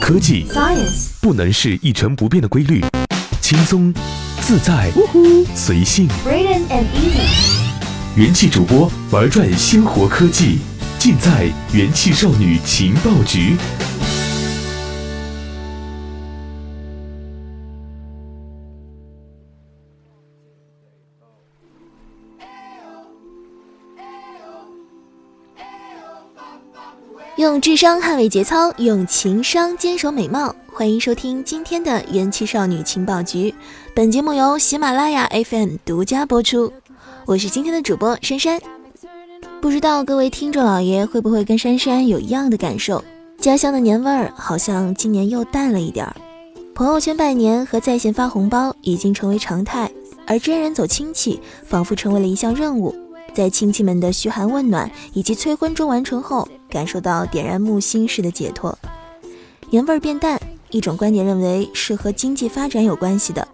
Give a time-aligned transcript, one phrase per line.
[0.00, 2.84] 科技 Science 不能是一成不变的规律，
[3.40, 3.92] 轻松、
[4.40, 4.90] 自在、
[5.54, 6.08] 随性。
[6.26, 10.58] Braden and Easy 元气主播玩转鲜活科技，
[10.98, 13.56] 尽在元气少女情报局。
[27.42, 30.54] 用智商捍卫节操，用情商坚守美貌。
[30.72, 33.52] 欢迎收听今天的元气少女情报局，
[33.92, 36.72] 本节目由喜马拉雅 FM 独家播出。
[37.26, 38.60] 我是今天的主播珊珊。
[39.60, 43.02] 不知道各位听众老爷会不会跟珊珊有一样的感受？
[43.38, 46.14] 家乡的年味儿好像今年又淡了一点儿。
[46.76, 49.90] 朋友圈拜年和在线发红包已经成为常态，
[50.28, 52.94] 而真人走亲戚仿佛成为了一项任务。
[53.34, 58.78] 在亲戚们的嘘寒问暖以及催婚中完成后，感受到点燃木星式的解脱。
[59.70, 63.46] 年味儿变淡，一种观点认为是和经济发展有关系的。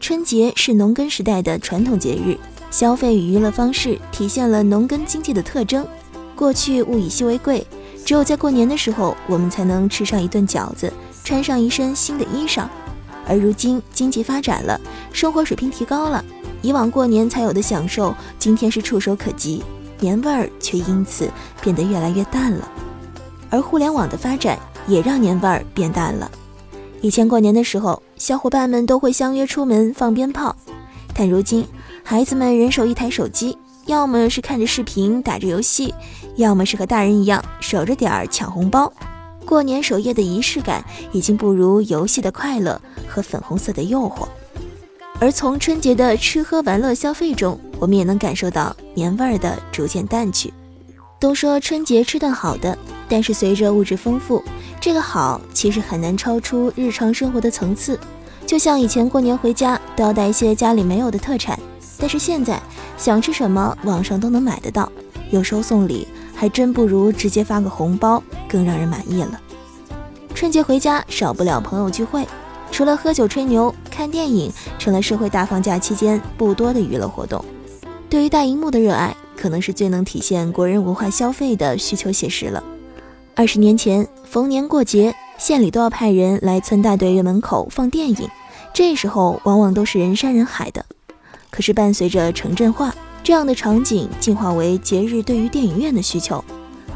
[0.00, 2.36] 春节是农耕时代的传统节日，
[2.70, 5.86] 消费与娱乐方式体现了农耕经济的特征。
[6.36, 7.64] 过去物以稀为贵，
[8.04, 10.92] 只有在过年的时候，我们才能吃上一顿饺子，
[11.22, 12.66] 穿上一身新的衣裳。
[13.26, 14.80] 而如今经济发展了，
[15.12, 16.24] 生活水平提高了。
[16.62, 19.62] 以往过年才有的享受，今天是触手可及，
[20.00, 21.30] 年味儿却因此
[21.60, 22.68] 变得越来越淡了。
[23.50, 26.30] 而互联网的发展也让年味儿变淡了。
[27.00, 30.56] 以前过年的时候，小伙伴们都会相约出门放鞭炮，
[31.14, 31.66] 但如今
[32.02, 35.94] 孩子们人手一台手机，要么是看着视频打着游戏，
[36.36, 38.90] 要么是和大人一样守着点儿抢红包。
[39.46, 44.26] 过年守夜的仪式感已经不如游戏的快乐和粉红色的诱惑。
[45.20, 50.52] 而从春节的吃喝玩乐消费中，我们也能感受到年味儿的逐渐淡去。
[51.20, 52.76] 都说春节吃顿好的，
[53.08, 54.42] 但是随着物质丰富，
[54.80, 57.98] 这个好其实很难超出日常生活的层次。
[58.44, 61.58] 就像以前过年回家都要带一些家里没有的特产，
[61.98, 62.60] 但是现在
[62.98, 64.90] 想吃什么网上都能买得到，
[65.30, 66.06] 有时候送礼
[66.44, 69.40] 还真不如直接发个红包更让人满意了。
[70.34, 72.28] 春节回家少不了朋友聚会。
[72.70, 77.42] 除了喝酒吹牛、看电影，成了社会大放假期间不多的娱乐活动。
[78.10, 82.62] 对于大荧幕的热爱，可能是最能体现国人文化消费的需求写实了。
[83.34, 88.28] 二十年前，逢年过节，县里都要派人来村大队院门口放电影，
[88.74, 90.84] 这时候往往都是人山人海的。
[91.48, 96.44] 可是伴随着城镇化，这样的场景进化为节日对于电影院的需求。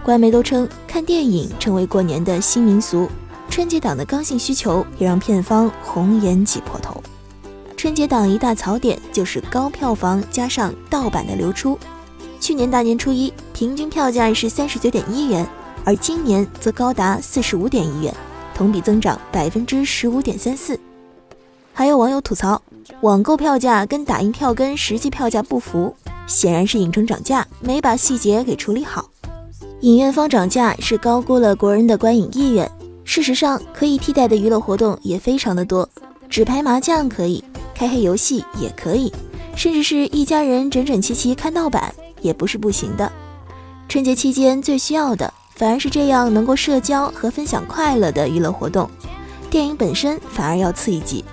[0.05, 3.09] 官媒都称，看电影成为过年的新民俗。
[3.49, 7.03] 春节档的刚性需求也让片方红颜挤破头。
[7.79, 11.79] 春节档一大槽点就是高票房加上盗版的流出。
[12.39, 15.49] 去年大年初一平均票价是三十九点一元，
[15.83, 18.15] 而今年则高达四十五点一元，
[18.55, 20.79] 同比增长百分之十五点三四。
[21.73, 22.61] 还有网友吐槽，
[23.01, 25.97] 网购票价跟打印票根实际票价不符，
[26.29, 29.11] 显然是影城涨价没把细节给处理好。
[29.81, 32.71] 影院方涨价是高估了国人的观影意愿。
[33.05, 35.89] 事实上，可以替代的娱乐活动也非常的多，
[36.29, 37.43] 纸牌麻将可以，
[37.75, 39.11] 开黑游戏也可以，
[39.57, 43.11] 甚至是一家人整整齐齐看盗版也不是不行的。
[43.89, 48.91] 春节期间最需要的反而是这样能够社交和分享快乐的娱乐活动，
[49.49, 51.25] 电影本身反而要次一级。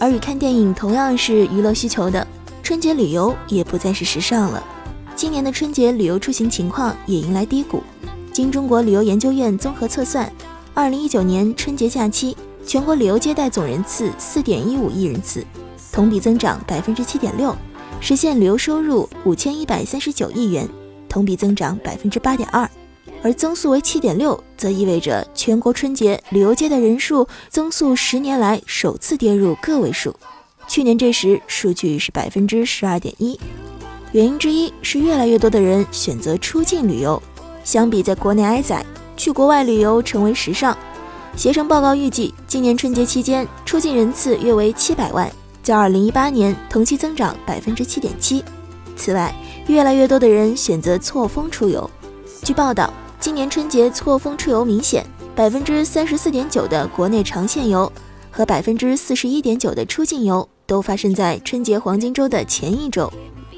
[0.00, 2.26] 而与看电影同样是娱乐需求的
[2.68, 4.62] 春节旅游也不再是时尚了。
[5.16, 7.82] 今年的春节旅游出行情况也迎来低谷，
[8.30, 10.30] 经中国旅游研究院综合测算。
[10.74, 12.36] 二零一九年春节假期，
[12.66, 15.42] 全国旅游接待总人次四点一五亿人次，
[15.90, 17.56] 同比增长百分之七点六，
[18.02, 20.68] 实现旅游收入五千一百三十九亿元，
[21.08, 22.68] 同比增长百分之八点二。
[23.22, 30.14] 而增速为七点六，则意味着全国春节旅游接待人数增速十年来首次跌入个位数。
[30.68, 33.40] 去年这时数据是百分之十二点一。
[34.12, 37.20] 原因之一是越来越多的人选择出境旅游，
[37.64, 38.84] 相比在国内挨宰。
[39.16, 40.76] 去国外旅游成为时尚。
[41.36, 45.28] 携程报告预计，今年春节期间出境人次约为七百万，
[45.62, 48.44] 较二零一八年同期增长百分之七点七。
[48.96, 49.34] 此外，
[49.66, 51.90] 越来越多的人选择错峰出游。
[52.44, 55.04] 据报道，今年春节错峰出游明显，
[55.34, 57.92] 百分之三十四点九的国内长线游
[58.30, 63.12] 和百分之四十一点九的出境游都发生在春节黄金周的前一周。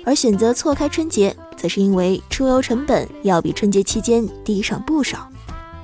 [0.06, 5.28] 而选择错开春节，则是因为出游成本要比春节期间低上不少。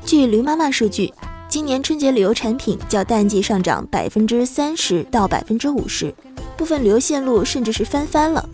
[0.04, 1.12] 据驴妈妈数据，
[1.48, 6.14] 今年春节旅游产品较淡季上涨百分之三十到百分之五十，
[6.56, 8.48] 部分旅游线路甚至是翻番了。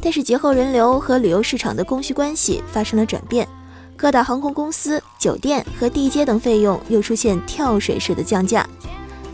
[0.00, 3.46] 但是节后人流和旅游市场的供需关系发生了转变，
[3.96, 8.68] 各大航空公司、酒店和地接等费用又出现跳水式的降价。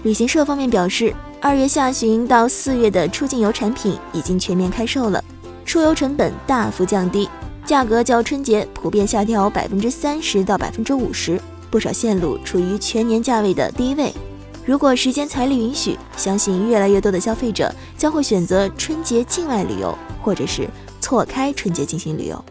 [0.02, 5.24] 旅行社方面表示，二月下旬到四月的出境游产品已经全面开售了，
[5.64, 7.26] 出游成本大幅降低，
[7.64, 11.40] 价格较春节普遍下调百分之三十到百分之五十，
[11.70, 14.12] 不少线路处于全年价位的低位。
[14.66, 20.68] 如果时间财力允许，相信越来越多的消费者将会选择春节境外旅游，或者是
[21.00, 22.44] 错开春节进行旅游。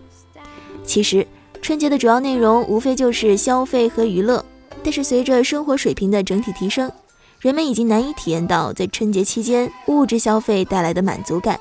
[0.83, 1.25] 其实，
[1.61, 4.43] 春节的主要内容无非就是消费和娱乐，
[4.83, 6.91] 但是随着生活水平的整体提升，
[7.39, 11.57] 人们已经难以体验到在春节期间物质消费带来的满足感。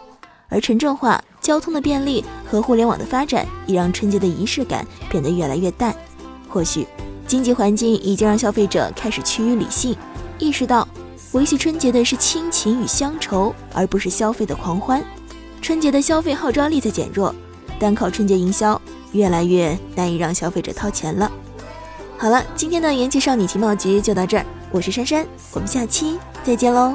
[0.49, 5.95] 而城镇化、交通的便利和互联网的发展，也让春节的仪式感变得越来越淡。
[6.49, 6.85] 或许，
[7.29, 9.95] 经济环境已经让消费者开始趋于理性。
[10.41, 10.89] 意识到
[11.31, 15.01] 维系春节的是亲情与乡愁，而不是消费的狂欢。
[15.63, 17.33] 春节的消费号召力在减弱，
[17.79, 18.81] 单靠春节营销
[19.13, 21.31] 越来越难以让消费者掏钱了。
[22.17, 26.95] 好了，今天的元气少女情报局就到这儿，我是珊珊，我们下期再见喽。